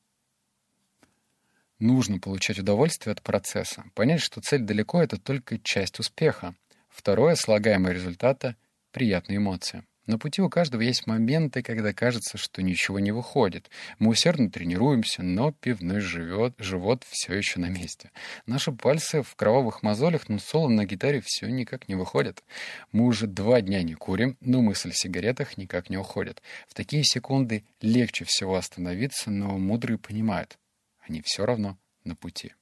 Нужно 1.79 2.19
получать 2.19 2.59
удовольствие 2.59 3.11
от 3.11 3.21
процесса. 3.21 3.83
Понять, 3.93 4.21
что 4.21 4.41
цель 4.41 4.61
далеко— 4.61 5.01
это 5.03 5.17
только 5.17 5.59
часть 5.59 5.99
успеха. 5.99 6.55
Второе— 6.89 7.35
слагаемое 7.35 7.93
результата— 7.93 8.55
приятные 8.91 9.37
эмоции. 9.37 9.83
На 10.07 10.17
пути 10.17 10.41
у 10.41 10.49
каждого 10.49 10.81
есть 10.81 11.05
моменты, 11.05 11.61
когда 11.61 11.91
кажется, 11.91 12.37
что 12.37 12.63
ничего 12.63 12.99
не 12.99 13.11
выходит. 13.11 13.69
Мы 13.99 14.11
усердно 14.11 14.49
тренируемся, 14.49 15.21
но 15.21 15.51
пивной 15.51 15.99
живет, 15.99 16.55
живот 16.59 17.03
все 17.09 17.33
еще 17.33 17.59
на 17.59 17.67
месте. 17.67 18.11
Наши 18.45 18.71
пальцы 18.71 19.21
в 19.21 19.35
кровавых 19.35 19.83
мозолях, 19.83 20.29
но 20.29 20.39
соло 20.39 20.69
на 20.69 20.85
гитаре 20.85 21.21
все 21.23 21.47
никак 21.47 21.89
не 21.89 21.95
выходит. 21.95 22.45
Мы 22.93 23.05
уже 23.05 23.27
два 23.27 23.59
дня 23.59 23.83
не 23.83 23.95
курим, 23.95 24.37
но 24.39 24.61
мысль 24.61 24.91
о 24.91 24.93
сигаретах 24.93 25.57
никак 25.57 25.89
не 25.89 25.97
уходит. 25.97 26.41
В 26.69 26.73
такие 26.73 27.03
секунды 27.03 27.65
легче 27.81 28.23
всего 28.23 28.55
остановиться, 28.55 29.29
но 29.29 29.57
мудрые 29.57 29.97
понимают, 29.97 30.57
они 31.05 31.21
все 31.21 31.45
равно 31.45 31.77
на 32.05 32.15
пути. 32.15 32.53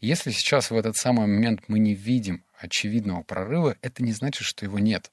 Если 0.00 0.30
сейчас 0.30 0.70
в 0.70 0.76
этот 0.76 0.96
самый 0.96 1.26
момент 1.26 1.64
мы 1.66 1.80
не 1.80 1.94
видим 1.94 2.44
очевидного 2.56 3.22
прорыва, 3.24 3.76
это 3.82 4.04
не 4.04 4.12
значит, 4.12 4.44
что 4.44 4.64
его 4.64 4.78
нет. 4.78 5.10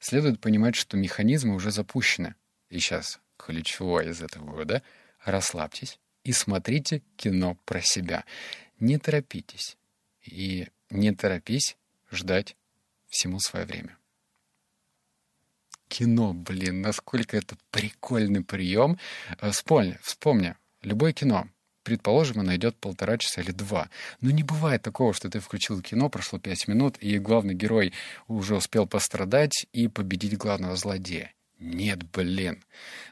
Следует 0.00 0.40
понимать, 0.40 0.74
что 0.76 0.96
механизмы 0.96 1.54
уже 1.54 1.70
запущены. 1.70 2.34
И 2.70 2.78
сейчас 2.78 3.20
ключевое 3.36 4.10
из 4.10 4.20
этого 4.22 4.44
вывода— 4.50 4.82
расслабьтесь 5.24 5.98
и 6.24 6.32
смотрите 6.32 7.02
кино 7.16 7.56
про 7.64 7.80
себя. 7.80 8.24
Не 8.80 8.98
торопитесь. 8.98 9.76
И 10.22 10.68
не 10.90 11.14
торопись 11.14 11.76
ждать 12.10 12.56
всему 13.08 13.40
свое 13.40 13.64
время. 13.64 13.96
Кино, 15.88 16.34
блин, 16.34 16.82
насколько 16.82 17.36
это 17.36 17.56
прикольный 17.70 18.44
прием. 18.44 18.98
Э, 19.40 19.50
вспомни, 19.50 19.98
вспомни, 20.02 20.54
любое 20.82 21.14
кино, 21.14 21.48
Предположим, 21.88 22.40
она 22.40 22.56
идет 22.56 22.76
полтора 22.76 23.16
часа 23.16 23.40
или 23.40 23.50
два. 23.50 23.88
Но 24.20 24.30
не 24.30 24.42
бывает 24.42 24.82
такого, 24.82 25.14
что 25.14 25.30
ты 25.30 25.40
включил 25.40 25.80
кино, 25.80 26.10
прошло 26.10 26.38
пять 26.38 26.68
минут, 26.68 26.98
и 27.00 27.18
главный 27.18 27.54
герой 27.54 27.94
уже 28.26 28.56
успел 28.56 28.86
пострадать 28.86 29.64
и 29.72 29.88
победить 29.88 30.36
главного 30.36 30.76
злодея. 30.76 31.32
Нет, 31.58 32.02
блин. 32.10 32.62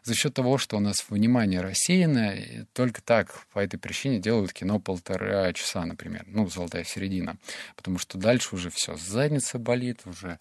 За 0.03 0.15
счет 0.15 0.35
того, 0.35 0.59
что 0.59 0.77
у 0.77 0.81
нас 0.81 1.07
внимание 1.09 1.63
рассеяно, 1.63 2.67
только 2.75 3.01
так 3.01 3.47
по 3.55 3.61
этой 3.61 3.79
причине 3.79 4.19
делают 4.19 4.53
кино 4.53 4.79
полтора 4.79 5.51
часа, 5.55 5.87
например. 5.87 6.25
Ну, 6.27 6.47
золотая 6.51 6.85
середина. 6.85 7.39
Потому 7.77 7.97
что 7.99 8.19
дальше 8.19 8.55
уже 8.55 8.69
все, 8.69 8.95
задница 8.99 9.59
болит, 9.59 10.03
уже 10.05 10.39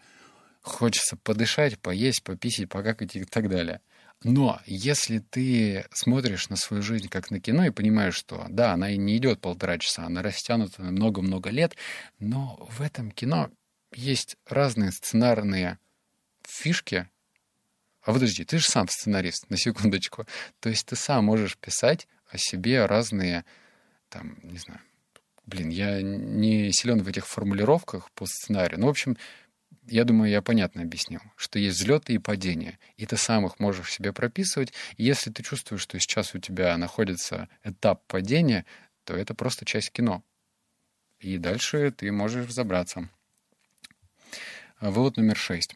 хочется 0.61 1.15
подышать, 1.15 1.79
поесть, 1.79 2.21
пописить, 2.21 2.67
покакать 2.67 3.15
и 3.15 3.23
так 3.23 3.47
далее. 3.47 3.79
Но 4.23 4.59
если 4.65 5.19
ты 5.19 5.85
смотришь 5.91 6.49
на 6.49 6.55
свою 6.55 6.81
жизнь 6.81 7.09
как 7.09 7.29
на 7.29 7.39
кино 7.39 7.65
и 7.65 7.69
понимаешь, 7.69 8.15
что 8.15 8.47
да, 8.49 8.73
она 8.73 8.91
и 8.91 8.97
не 8.97 9.17
идет 9.17 9.39
полтора 9.39 9.77
часа, 9.77 10.05
она 10.05 10.21
растянута 10.21 10.81
на 10.81 10.91
много-много 10.91 11.49
лет, 11.49 11.75
но 12.19 12.55
в 12.71 12.81
этом 12.81 13.11
кино 13.11 13.51
есть 13.93 14.37
разные 14.47 14.91
сценарные 14.91 15.77
фишки. 16.43 17.07
А 18.01 18.13
подожди, 18.13 18.45
ты 18.45 18.57
же 18.57 18.65
сам 18.65 18.87
сценарист, 18.87 19.49
на 19.49 19.57
секундочку. 19.57 20.25
То 20.59 20.69
есть 20.69 20.85
ты 20.85 20.95
сам 20.95 21.25
можешь 21.25 21.57
писать 21.57 22.07
о 22.29 22.37
себе 22.37 22.85
разные, 22.85 23.45
там, 24.09 24.37
не 24.43 24.57
знаю, 24.57 24.81
блин, 25.45 25.69
я 25.69 26.01
не 26.01 26.71
силен 26.71 27.01
в 27.01 27.07
этих 27.07 27.27
формулировках 27.27 28.11
по 28.11 28.25
сценарию. 28.25 28.79
Ну, 28.79 28.87
в 28.87 28.89
общем, 28.89 29.17
я 29.87 30.03
думаю, 30.03 30.31
я 30.31 30.41
понятно 30.41 30.81
объяснил, 30.81 31.21
что 31.35 31.59
есть 31.59 31.77
взлеты 31.77 32.13
и 32.13 32.17
падения, 32.17 32.79
и 32.97 33.05
ты 33.05 33.17
сам 33.17 33.45
их 33.45 33.59
можешь 33.59 33.91
себе 33.91 34.13
прописывать. 34.13 34.73
И 34.97 35.03
если 35.03 35.31
ты 35.31 35.43
чувствуешь, 35.43 35.81
что 35.81 35.99
сейчас 35.99 36.33
у 36.33 36.39
тебя 36.39 36.75
находится 36.77 37.49
этап 37.63 38.05
падения, 38.07 38.65
то 39.03 39.15
это 39.15 39.33
просто 39.35 39.65
часть 39.65 39.91
кино. 39.91 40.23
И 41.19 41.37
дальше 41.37 41.91
ты 41.91 42.11
можешь 42.11 42.47
разобраться. 42.47 43.09
Вывод 44.81 45.17
номер 45.17 45.37
шесть. 45.37 45.75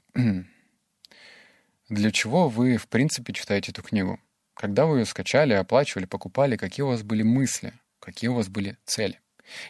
Для 1.89 2.11
чего 2.11 2.49
вы, 2.49 2.77
в 2.77 2.87
принципе, 2.87 3.33
читаете 3.33 3.71
эту 3.71 3.81
книгу? 3.81 4.19
Когда 4.53 4.85
вы 4.85 4.99
ее 4.99 5.05
скачали, 5.05 5.53
оплачивали, 5.53 6.05
покупали, 6.05 6.57
какие 6.57 6.83
у 6.83 6.89
вас 6.89 7.01
были 7.03 7.23
мысли, 7.23 7.73
какие 7.99 8.29
у 8.29 8.33
вас 8.33 8.49
были 8.49 8.77
цели? 8.85 9.19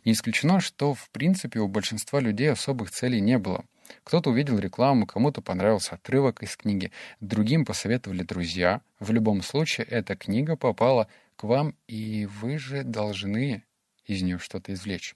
Не 0.03 0.13
исключено, 0.13 0.59
что, 0.59 0.93
в 0.93 1.09
принципе, 1.11 1.59
у 1.59 1.67
большинства 1.67 2.19
людей 2.19 2.51
особых 2.51 2.91
целей 2.91 3.21
не 3.21 3.37
было— 3.37 3.65
кто-то 4.03 4.29
увидел 4.29 4.59
рекламу, 4.59 5.05
кому-то 5.05 5.41
понравился 5.41 5.95
отрывок 5.95 6.43
из 6.43 6.55
книги, 6.55 6.91
другим 7.19 7.65
посоветовали 7.65 8.23
друзья. 8.23 8.81
В 8.99 9.11
любом 9.11 9.41
случае, 9.41 9.87
эта 9.87 10.15
книга 10.15 10.55
попала 10.55 11.07
к 11.35 11.43
вам, 11.43 11.75
и 11.87 12.27
вы 12.41 12.57
же 12.57 12.83
должны 12.83 13.63
из 14.05 14.21
нее 14.21 14.39
что-то 14.39 14.73
извлечь. 14.73 15.15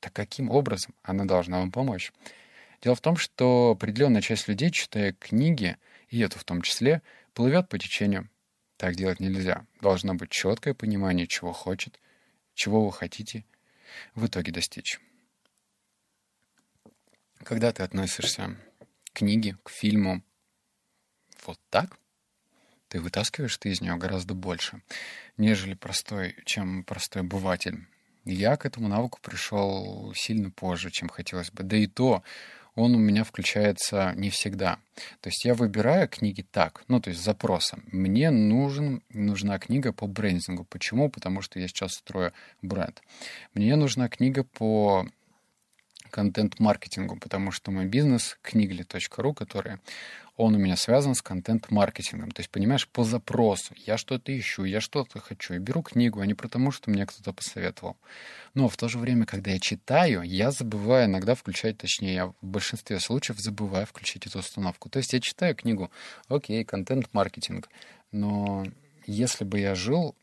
Так 0.00 0.12
каким 0.12 0.50
образом 0.50 0.94
она 1.02 1.24
должна 1.24 1.58
вам 1.58 1.72
помочь? 1.72 2.12
Дело 2.82 2.94
в 2.94 3.00
том, 3.00 3.16
что 3.16 3.72
определенная 3.72 4.22
часть 4.22 4.46
людей, 4.48 4.70
читая 4.70 5.12
книги, 5.12 5.76
и 6.08 6.20
эту 6.20 6.38
в 6.38 6.44
том 6.44 6.62
числе, 6.62 7.02
плывет 7.34 7.68
по 7.68 7.78
течению. 7.78 8.28
Так 8.76 8.94
делать 8.94 9.18
нельзя. 9.18 9.66
Должно 9.80 10.14
быть 10.14 10.30
четкое 10.30 10.72
понимание, 10.72 11.26
чего 11.26 11.52
хочет, 11.52 11.98
чего 12.54 12.84
вы 12.84 12.92
хотите 12.92 13.44
в 14.14 14.26
итоге 14.26 14.52
достичь. 14.52 15.00
Когда 17.48 17.72
ты 17.72 17.82
относишься 17.82 18.58
к 19.06 19.20
книге, 19.20 19.56
к 19.62 19.70
фильму 19.70 20.22
вот 21.46 21.58
так, 21.70 21.96
ты 22.88 23.00
вытаскиваешь 23.00 23.56
ты 23.56 23.70
из 23.70 23.80
нее 23.80 23.96
гораздо 23.96 24.34
больше, 24.34 24.82
нежели 25.38 25.72
простой, 25.72 26.36
чем 26.44 26.84
простой 26.84 27.22
обыватель. 27.22 27.86
Я 28.26 28.58
к 28.58 28.66
этому 28.66 28.88
навыку 28.88 29.18
пришел 29.22 30.12
сильно 30.14 30.50
позже, 30.50 30.90
чем 30.90 31.08
хотелось 31.08 31.50
бы. 31.50 31.62
Да 31.62 31.78
и 31.78 31.86
то 31.86 32.22
он 32.74 32.94
у 32.94 32.98
меня 32.98 33.24
включается 33.24 34.12
не 34.14 34.28
всегда. 34.28 34.78
То 35.22 35.30
есть 35.30 35.42
я 35.46 35.54
выбираю 35.54 36.06
книги 36.06 36.42
так, 36.42 36.84
ну, 36.86 37.00
то 37.00 37.08
есть 37.08 37.24
запросом. 37.24 37.82
Мне 37.90 38.30
нужен, 38.30 39.02
нужна 39.08 39.58
книга 39.58 39.94
по 39.94 40.06
брендингу. 40.06 40.64
Почему? 40.64 41.08
Потому 41.08 41.40
что 41.40 41.58
я 41.58 41.66
сейчас 41.66 41.92
строю 41.92 42.34
бренд. 42.60 43.00
Мне 43.54 43.74
нужна 43.76 44.10
книга 44.10 44.44
по 44.44 45.08
контент-маркетингу, 46.10 47.16
потому 47.16 47.52
что 47.52 47.70
мой 47.70 47.86
бизнес 47.86 48.38
книгли.ру, 48.42 49.34
который 49.34 49.78
он 50.38 50.54
у 50.54 50.58
меня 50.58 50.76
связан 50.76 51.16
с 51.16 51.20
контент-маркетингом. 51.20 52.30
То 52.30 52.40
есть, 52.40 52.50
понимаешь, 52.50 52.86
по 52.86 53.02
запросу. 53.02 53.74
Я 53.76 53.98
что-то 53.98 54.36
ищу, 54.38 54.62
я 54.62 54.80
что-то 54.80 55.18
хочу. 55.18 55.54
И 55.54 55.58
беру 55.58 55.82
книгу, 55.82 56.20
а 56.20 56.26
не 56.26 56.34
потому, 56.34 56.70
что 56.70 56.90
мне 56.90 57.06
кто-то 57.06 57.32
посоветовал. 57.32 57.96
Но 58.54 58.68
в 58.68 58.76
то 58.76 58.88
же 58.88 58.98
время, 58.98 59.26
когда 59.26 59.50
я 59.50 59.58
читаю, 59.58 60.22
я 60.22 60.52
забываю 60.52 61.06
иногда 61.06 61.34
включать, 61.34 61.78
точнее, 61.78 62.14
я 62.14 62.26
в 62.26 62.34
большинстве 62.40 63.00
случаев 63.00 63.40
забываю 63.40 63.84
включить 63.84 64.28
эту 64.28 64.38
установку. 64.38 64.88
То 64.88 64.98
есть 64.98 65.12
я 65.12 65.20
читаю 65.20 65.56
книгу, 65.56 65.90
окей, 66.28 66.64
контент-маркетинг. 66.64 67.68
Но 68.12 68.64
если 69.06 69.42
бы 69.42 69.58
я 69.58 69.74
жил 69.74 70.14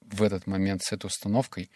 в 0.00 0.22
этот 0.22 0.46
момент 0.46 0.82
с 0.82 0.92
этой 0.92 1.06
установкой, 1.08 1.70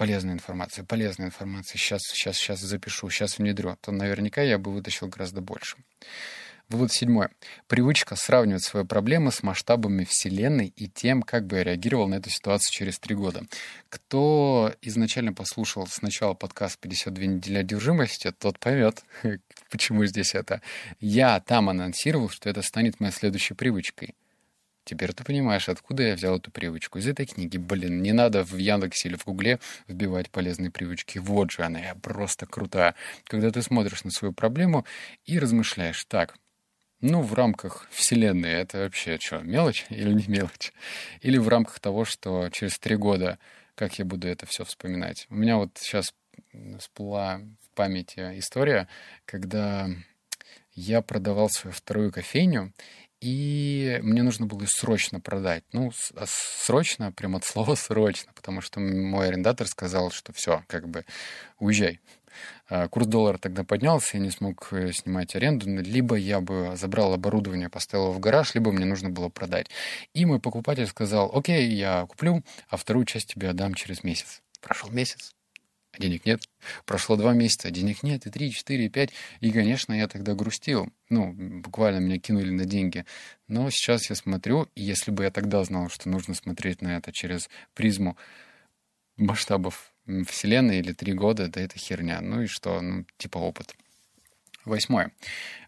полезная 0.00 0.32
информация, 0.32 0.82
полезная 0.82 1.26
информация, 1.26 1.76
сейчас, 1.76 2.00
сейчас, 2.04 2.38
сейчас 2.38 2.60
запишу, 2.60 3.10
сейчас 3.10 3.36
внедрю, 3.36 3.76
то 3.82 3.92
наверняка 3.92 4.40
я 4.40 4.56
бы 4.56 4.72
вытащил 4.72 5.08
гораздо 5.08 5.42
больше. 5.42 5.76
Вывод 6.70 6.90
седьмой. 6.90 7.28
Привычка 7.66 8.16
сравнивать 8.16 8.64
свои 8.64 8.86
проблемы 8.86 9.30
с 9.30 9.42
масштабами 9.42 10.04
Вселенной 10.04 10.68
и 10.74 10.88
тем, 10.88 11.20
как 11.22 11.46
бы 11.46 11.58
я 11.58 11.64
реагировал 11.64 12.08
на 12.08 12.14
эту 12.14 12.30
ситуацию 12.30 12.72
через 12.72 12.98
три 12.98 13.14
года. 13.14 13.42
Кто 13.90 14.72
изначально 14.80 15.34
послушал 15.34 15.86
сначала 15.86 16.32
подкаст 16.32 16.82
«52 16.82 17.26
недели 17.26 17.58
одержимости», 17.58 18.32
тот 18.32 18.58
поймет, 18.58 19.04
почему 19.70 20.06
здесь 20.06 20.34
это. 20.34 20.62
Я 20.98 21.40
там 21.40 21.68
анонсировал, 21.68 22.30
что 22.30 22.48
это 22.48 22.62
станет 22.62 23.00
моей 23.00 23.12
следующей 23.12 23.52
привычкой. 23.52 24.14
Теперь 24.84 25.12
ты 25.12 25.24
понимаешь, 25.24 25.68
откуда 25.68 26.02
я 26.02 26.14
взял 26.14 26.36
эту 26.36 26.50
привычку. 26.50 26.98
Из 26.98 27.06
этой 27.06 27.26
книги. 27.26 27.58
Блин, 27.58 28.02
не 28.02 28.12
надо 28.12 28.44
в 28.44 28.56
Яндексе 28.56 29.08
или 29.08 29.16
в 29.16 29.24
Гугле 29.24 29.60
вбивать 29.86 30.30
полезные 30.30 30.70
привычки. 30.70 31.18
Вот 31.18 31.50
же 31.50 31.62
она, 31.62 31.80
я 31.80 31.94
просто 31.94 32.46
крутая. 32.46 32.94
Когда 33.24 33.50
ты 33.50 33.62
смотришь 33.62 34.04
на 34.04 34.10
свою 34.10 34.32
проблему 34.32 34.86
и 35.26 35.38
размышляешь, 35.38 36.04
так, 36.06 36.36
ну, 37.00 37.22
в 37.22 37.34
рамках 37.34 37.88
Вселенной 37.90 38.52
это 38.52 38.78
вообще 38.78 39.18
что, 39.18 39.38
мелочь 39.38 39.86
или 39.90 40.12
не 40.12 40.24
мелочь? 40.28 40.72
Или 41.20 41.38
в 41.38 41.48
рамках 41.48 41.80
того, 41.80 42.04
что 42.04 42.48
через 42.50 42.78
три 42.78 42.96
года, 42.96 43.38
как 43.74 43.98
я 43.98 44.04
буду 44.04 44.28
это 44.28 44.46
все 44.46 44.64
вспоминать? 44.64 45.26
У 45.30 45.34
меня 45.34 45.56
вот 45.56 45.70
сейчас 45.78 46.12
всплыла 46.78 47.40
в 47.62 47.74
памяти 47.74 48.38
история, 48.38 48.88
когда 49.24 49.88
я 50.72 51.02
продавал 51.02 51.48
свою 51.48 51.74
вторую 51.74 52.12
кофейню, 52.12 52.72
и 53.20 54.00
мне 54.02 54.22
нужно 54.22 54.46
было 54.46 54.64
срочно 54.66 55.20
продать. 55.20 55.64
Ну, 55.72 55.92
а 56.16 56.24
срочно, 56.26 57.12
прям 57.12 57.36
от 57.36 57.44
слова 57.44 57.74
срочно, 57.76 58.32
потому 58.34 58.60
что 58.60 58.80
мой 58.80 59.28
арендатор 59.28 59.66
сказал, 59.66 60.10
что 60.10 60.32
все, 60.32 60.64
как 60.66 60.88
бы 60.88 61.04
уезжай. 61.58 62.00
А, 62.68 62.88
курс 62.88 63.06
доллара 63.06 63.38
тогда 63.38 63.64
поднялся, 63.64 64.16
я 64.16 64.22
не 64.22 64.30
смог 64.30 64.72
э, 64.72 64.92
снимать 64.92 65.34
аренду. 65.34 65.66
Либо 65.68 66.14
я 66.14 66.40
бы 66.40 66.76
забрал 66.76 67.12
оборудование, 67.12 67.68
поставил 67.68 68.04
его 68.04 68.12
в 68.12 68.20
гараж, 68.20 68.54
либо 68.54 68.72
мне 68.72 68.84
нужно 68.84 69.10
было 69.10 69.28
продать. 69.28 69.66
И 70.14 70.24
мой 70.24 70.40
покупатель 70.40 70.86
сказал, 70.86 71.30
окей, 71.34 71.68
я 71.68 72.06
куплю, 72.06 72.42
а 72.68 72.76
вторую 72.76 73.04
часть 73.04 73.34
тебе 73.34 73.50
отдам 73.50 73.74
через 73.74 74.04
месяц. 74.04 74.42
Прошел 74.60 74.90
месяц, 74.90 75.34
денег 76.00 76.26
нет. 76.26 76.42
Прошло 76.84 77.16
два 77.16 77.32
месяца, 77.32 77.70
денег 77.70 78.02
нет, 78.02 78.26
и 78.26 78.30
три, 78.30 78.50
четыре, 78.50 78.86
и 78.86 78.88
пять. 78.88 79.10
И, 79.40 79.52
конечно, 79.52 79.92
я 79.92 80.08
тогда 80.08 80.34
грустил. 80.34 80.88
Ну, 81.08 81.32
буквально 81.32 82.00
меня 82.00 82.18
кинули 82.18 82.50
на 82.50 82.64
деньги. 82.64 83.04
Но 83.46 83.70
сейчас 83.70 84.10
я 84.10 84.16
смотрю, 84.16 84.68
и 84.74 84.82
если 84.82 85.12
бы 85.12 85.24
я 85.24 85.30
тогда 85.30 85.62
знал, 85.62 85.88
что 85.88 86.08
нужно 86.08 86.34
смотреть 86.34 86.82
на 86.82 86.96
это 86.96 87.12
через 87.12 87.48
призму 87.74 88.16
масштабов 89.16 89.92
Вселенной 90.26 90.80
или 90.80 90.92
три 90.92 91.12
года, 91.12 91.48
да 91.48 91.60
это 91.60 91.78
херня. 91.78 92.20
Ну 92.20 92.42
и 92.42 92.46
что? 92.46 92.80
Ну, 92.80 93.04
типа 93.16 93.38
опыт. 93.38 93.74
Восьмое. 94.64 95.12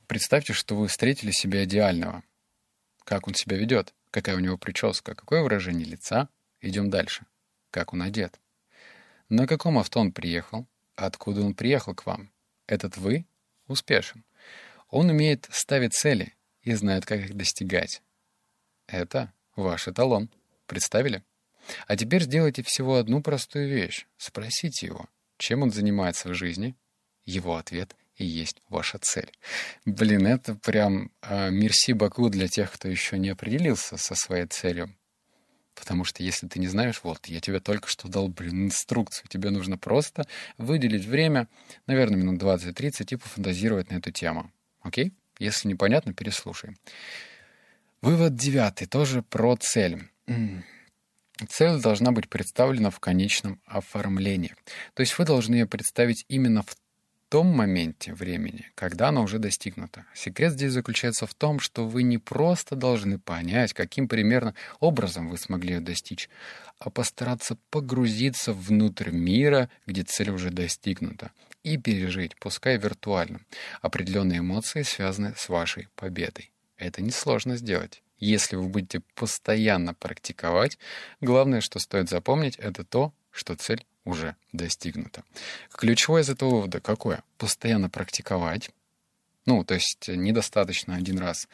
Представьте, 0.06 0.52
что 0.52 0.76
вы 0.76 0.88
встретили 0.88 1.30
себя 1.30 1.64
идеального. 1.64 2.22
Как 3.04 3.28
он 3.28 3.34
себя 3.34 3.56
ведет? 3.56 3.94
Какая 4.10 4.36
у 4.36 4.40
него 4.40 4.58
прическа? 4.58 5.14
Какое 5.14 5.42
выражение 5.42 5.86
лица? 5.86 6.28
Идем 6.60 6.90
дальше. 6.90 7.24
Как 7.70 7.92
он 7.92 8.02
одет? 8.02 8.38
На 9.32 9.46
каком 9.46 9.78
авто 9.78 9.98
он 9.98 10.12
приехал? 10.12 10.66
Откуда 10.94 11.40
он 11.40 11.54
приехал 11.54 11.94
к 11.94 12.04
вам? 12.04 12.30
Этот 12.66 12.98
вы 12.98 13.24
успешен. 13.66 14.26
Он 14.90 15.08
умеет 15.08 15.48
ставить 15.50 15.94
цели 15.94 16.34
и 16.60 16.74
знает, 16.74 17.06
как 17.06 17.20
их 17.20 17.34
достигать. 17.34 18.02
Это 18.86 19.32
ваш 19.56 19.88
эталон. 19.88 20.28
Представили? 20.66 21.22
А 21.86 21.96
теперь 21.96 22.24
сделайте 22.24 22.62
всего 22.62 22.96
одну 22.96 23.22
простую 23.22 23.70
вещь. 23.70 24.06
Спросите 24.18 24.88
его, 24.88 25.08
чем 25.38 25.62
он 25.62 25.70
занимается 25.70 26.28
в 26.28 26.34
жизни. 26.34 26.76
Его 27.24 27.56
ответ 27.56 27.96
и 28.16 28.26
есть 28.26 28.60
ваша 28.68 28.98
цель. 28.98 29.32
Блин, 29.86 30.26
это 30.26 30.56
прям 30.56 31.10
э, 31.22 31.48
мерси 31.50 31.94
Баку 31.94 32.28
для 32.28 32.48
тех, 32.48 32.70
кто 32.70 32.86
еще 32.86 33.16
не 33.16 33.30
определился 33.30 33.96
со 33.96 34.14
своей 34.14 34.44
целью. 34.44 34.94
Потому 35.74 36.04
что 36.04 36.22
если 36.22 36.46
ты 36.46 36.58
не 36.58 36.68
знаешь, 36.68 37.00
вот, 37.02 37.26
я 37.26 37.40
тебе 37.40 37.60
только 37.60 37.88
что 37.88 38.08
дал, 38.08 38.28
блин, 38.28 38.66
инструкцию. 38.66 39.26
Тебе 39.28 39.50
нужно 39.50 39.78
просто 39.78 40.26
выделить 40.58 41.06
время, 41.06 41.48
наверное, 41.86 42.18
минут 42.18 42.42
20-30 42.42 43.06
и 43.10 43.16
пофантазировать 43.16 43.90
на 43.90 43.96
эту 43.96 44.10
тему. 44.10 44.52
Окей? 44.80 45.12
Если 45.38 45.68
непонятно, 45.68 46.12
переслушай. 46.12 46.76
Вывод 48.00 48.34
девятый, 48.34 48.86
тоже 48.86 49.22
про 49.22 49.56
цель. 49.56 50.08
Цель 51.48 51.80
должна 51.80 52.12
быть 52.12 52.28
представлена 52.28 52.90
в 52.90 53.00
конечном 53.00 53.60
оформлении. 53.64 54.54
То 54.94 55.00
есть 55.00 55.16
вы 55.18 55.24
должны 55.24 55.54
ее 55.56 55.66
представить 55.66 56.24
именно 56.28 56.62
в 56.62 56.76
том 57.32 57.46
моменте 57.46 58.12
времени, 58.12 58.70
когда 58.74 59.08
она 59.08 59.22
уже 59.22 59.38
достигнута. 59.38 60.04
Секрет 60.14 60.52
здесь 60.52 60.72
заключается 60.72 61.26
в 61.26 61.32
том, 61.32 61.60
что 61.60 61.88
вы 61.88 62.02
не 62.02 62.18
просто 62.18 62.76
должны 62.76 63.18
понять, 63.18 63.72
каким 63.72 64.06
примерно 64.06 64.54
образом 64.80 65.30
вы 65.30 65.38
смогли 65.38 65.76
ее 65.76 65.80
достичь, 65.80 66.28
а 66.78 66.90
постараться 66.90 67.56
погрузиться 67.70 68.52
внутрь 68.52 69.12
мира, 69.12 69.70
где 69.86 70.02
цель 70.02 70.28
уже 70.28 70.50
достигнута, 70.50 71.30
и 71.62 71.78
пережить, 71.78 72.36
пускай 72.36 72.76
виртуально, 72.76 73.40
определенные 73.80 74.40
эмоции, 74.40 74.82
связанные 74.82 75.34
с 75.34 75.48
вашей 75.48 75.88
победой. 75.96 76.52
Это 76.76 77.00
несложно 77.00 77.56
сделать. 77.56 78.02
Если 78.18 78.56
вы 78.56 78.68
будете 78.68 79.00
постоянно 79.14 79.94
практиковать, 79.94 80.78
главное, 81.22 81.62
что 81.62 81.78
стоит 81.78 82.10
запомнить, 82.10 82.56
это 82.56 82.84
то, 82.84 83.14
что 83.30 83.54
цель 83.54 83.86
уже 84.04 84.36
достигнута. 84.52 85.22
Ключевое 85.72 86.22
из 86.22 86.30
этого 86.30 86.50
вывода 86.50 86.80
какое? 86.80 87.22
Постоянно 87.38 87.88
практиковать. 87.88 88.70
Ну, 89.46 89.64
то 89.64 89.74
есть 89.74 90.08
недостаточно 90.08 90.94
один 90.94 91.18
раз. 91.18 91.48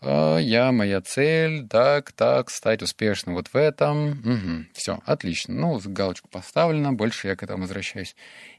А, 0.00 0.38
я, 0.38 0.72
моя 0.72 1.00
цель, 1.00 1.66
так, 1.66 2.12
так, 2.12 2.50
стать 2.50 2.82
успешным 2.82 3.34
вот 3.34 3.48
в 3.48 3.56
этом. 3.56 4.10
Угу, 4.10 4.66
все, 4.74 5.00
отлично. 5.06 5.54
Ну, 5.54 5.80
галочку 5.84 6.28
поставлена, 6.28 6.92
больше 6.92 7.28
я 7.28 7.36
к 7.36 7.42
этому 7.42 7.62
возвращаюсь. 7.62 8.14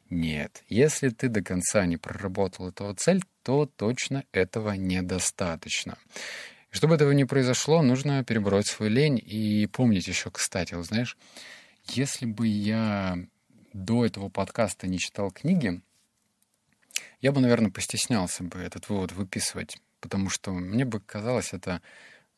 Нет, 0.10 0.64
если 0.70 1.10
ты 1.10 1.30
до 1.30 1.42
конца 1.44 1.86
не 1.86 1.98
проработал 1.98 2.70
эту 2.70 2.94
цель, 2.94 3.24
то 3.44 3.66
точно 3.66 4.24
этого 4.32 4.72
недостаточно. 4.72 5.98
Чтобы 6.70 6.96
этого 6.96 7.12
не 7.12 7.26
произошло, 7.26 7.82
нужно 7.82 8.24
перебороть 8.24 8.68
свою 8.68 8.92
лень 8.92 9.22
и 9.24 9.68
помнить 9.68 10.08
еще, 10.08 10.30
кстати, 10.30 10.74
вот 10.74 10.86
знаешь, 10.86 11.16
если 11.88 12.26
бы 12.26 12.48
я 12.48 13.18
до 13.74 14.06
этого 14.06 14.30
подкаста 14.30 14.88
не 14.88 15.00
читал 15.00 15.32
книги, 15.32 15.82
я 17.22 17.32
бы, 17.32 17.42
наверное, 17.42 17.72
постеснялся 17.72 18.44
бы 18.44 18.60
этот 18.60 18.90
вывод 18.90 19.12
выписывать, 19.12 19.78
потому 20.00 20.30
что 20.30 20.52
мне 20.52 20.86
бы 20.86 21.00
казалось 21.00 21.54
это, 21.54 21.82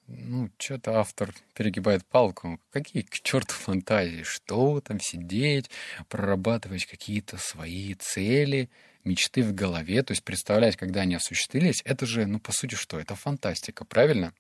ну, 0.07 0.49
что-то 0.57 0.99
автор 0.99 1.33
перегибает 1.53 2.05
палку. 2.05 2.59
Какие 2.71 3.03
к 3.03 3.19
черту 3.19 3.53
фантазии? 3.53 4.23
Что 4.23 4.79
там 4.81 4.99
сидеть, 4.99 5.69
прорабатывать 6.07 6.85
какие-то 6.85 7.37
свои 7.37 7.93
цели, 7.95 8.69
мечты 9.03 9.43
в 9.43 9.53
голове, 9.53 10.03
то 10.03 10.11
есть 10.11 10.23
представлять, 10.23 10.77
когда 10.77 11.01
они 11.01 11.15
осуществились, 11.15 11.81
это 11.85 12.05
же, 12.05 12.25
ну, 12.25 12.39
по 12.39 12.51
сути, 12.51 12.75
что? 12.75 12.99
Это 12.99 13.15
фантастика, 13.15 13.85
правильно? 13.85 14.33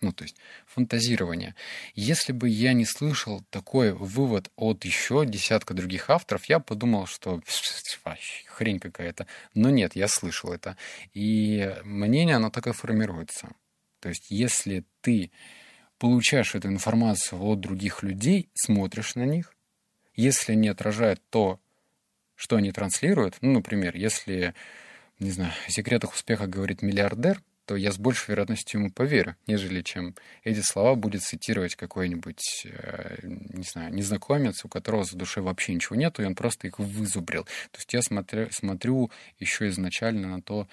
Ну, 0.00 0.12
то 0.12 0.22
есть 0.22 0.36
фантазирование. 0.66 1.56
Если 1.94 2.32
бы 2.32 2.48
я 2.48 2.72
не 2.72 2.84
слышал 2.84 3.42
такой 3.50 3.92
вывод 3.92 4.48
от 4.54 4.84
еще 4.84 5.26
десятка 5.26 5.74
других 5.74 6.08
авторов, 6.08 6.44
я 6.44 6.60
подумал, 6.60 7.06
что 7.06 7.40
хрень 8.46 8.78
какая-то. 8.78 9.26
Но 9.54 9.70
нет, 9.70 9.96
я 9.96 10.06
слышал 10.06 10.52
это. 10.52 10.76
И 11.14 11.74
мнение, 11.82 12.36
оно 12.36 12.50
так 12.50 12.68
и 12.68 12.72
формируется. 12.72 13.50
То 14.00 14.08
есть 14.08 14.26
если 14.30 14.84
ты 15.00 15.32
получаешь 15.98 16.54
эту 16.54 16.68
информацию 16.68 17.42
от 17.42 17.58
других 17.58 18.04
людей, 18.04 18.48
смотришь 18.54 19.16
на 19.16 19.24
них, 19.24 19.52
если 20.14 20.54
не 20.54 20.68
отражает 20.68 21.20
то, 21.30 21.60
что 22.36 22.54
они 22.54 22.70
транслируют, 22.70 23.36
ну, 23.40 23.52
например, 23.52 23.96
если, 23.96 24.54
не 25.18 25.32
знаю, 25.32 25.52
о 25.66 25.70
секретах 25.70 26.14
успеха 26.14 26.46
говорит 26.46 26.82
миллиардер, 26.82 27.42
то 27.68 27.76
я 27.76 27.92
с 27.92 27.98
большей 27.98 28.30
вероятностью 28.30 28.80
ему 28.80 28.90
поверю, 28.90 29.36
нежели 29.46 29.82
чем 29.82 30.14
эти 30.42 30.60
слова 30.60 30.94
будет 30.94 31.22
цитировать 31.22 31.76
какой-нибудь, 31.76 32.64
э, 32.64 33.18
не 33.22 33.62
знаю, 33.62 33.92
незнакомец, 33.92 34.64
у 34.64 34.68
которого 34.68 35.04
за 35.04 35.18
душой 35.18 35.42
вообще 35.42 35.74
ничего 35.74 35.94
нету, 35.94 36.22
и 36.22 36.24
он 36.24 36.34
просто 36.34 36.66
их 36.66 36.78
вызубрил. 36.78 37.44
То 37.44 37.76
есть 37.78 37.92
я 37.92 38.00
смотрю, 38.00 38.50
смотрю 38.52 39.10
еще 39.38 39.68
изначально 39.68 40.28
на 40.28 40.40
то, 40.40 40.66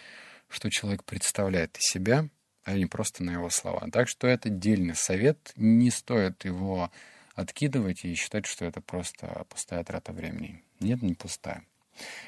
что 0.47 0.69
человек 0.69 1.03
представляет 1.03 1.77
из 1.77 1.83
себя, 1.83 2.29
а 2.63 2.77
не 2.77 2.85
просто 2.85 3.25
на 3.25 3.31
его 3.31 3.49
слова. 3.49 3.85
Так 3.91 4.07
что 4.07 4.25
это 4.25 4.47
дельный 4.47 4.95
совет, 4.95 5.51
не 5.57 5.91
стоит 5.91 6.45
его 6.45 6.91
откидывать 7.33 8.05
и 8.05 8.15
считать, 8.15 8.45
что 8.45 8.63
это 8.63 8.79
просто 8.79 9.45
пустая 9.49 9.83
трата 9.83 10.13
времени. 10.13 10.63
Нет, 10.79 11.01
не 11.01 11.13
пустая. 11.13 11.65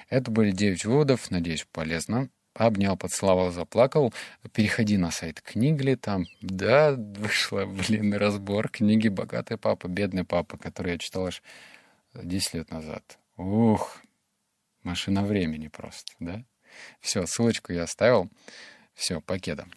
Это 0.10 0.30
были 0.30 0.52
9 0.52 0.84
выводов, 0.84 1.32
надеюсь, 1.32 1.66
полезно 1.72 2.30
обнял, 2.58 2.98
поцеловал, 2.98 3.52
заплакал. 3.52 4.14
Переходи 4.54 4.98
на 4.98 5.12
сайт 5.12 5.42
Книгли, 5.42 5.96
там, 5.96 6.26
да, 6.42 6.92
вышла, 6.92 7.66
блин, 7.66 8.14
разбор 8.14 8.70
книги 8.70 9.08
«Богатый 9.08 9.58
папа», 9.58 9.88
«Бедный 9.88 10.24
папа», 10.24 10.58
который 10.58 10.94
я 10.94 10.98
читал 10.98 11.28
аж 11.28 11.44
10 12.14 12.54
лет 12.56 12.72
назад. 12.72 13.20
Ух, 13.38 14.02
машина 14.84 15.24
времени 15.24 15.68
просто, 15.68 16.14
да? 16.20 16.44
Все, 17.00 17.26
ссылочку 17.26 17.72
я 17.74 17.84
оставил. 17.84 18.30
Все, 18.94 19.22
покеда. 19.22 19.68